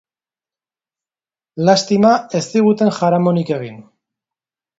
[1.69, 3.79] Lastima, ez ziguten jaramonik egin.